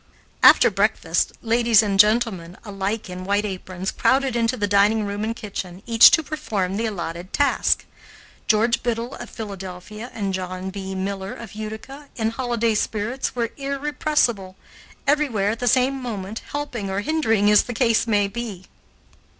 [0.41, 5.35] After breakfast, ladies and gentlemen, alike in white aprons, crowded into the dining room and
[5.35, 7.85] kitchen, each to perform the allotted task.
[8.47, 10.95] George Biddle of Philadelphia and John B.
[10.95, 14.55] Miller of Utica, in holiday spirits, were irrepressible
[15.05, 18.65] everywhere at the same moment, helping or hindering as the case might be.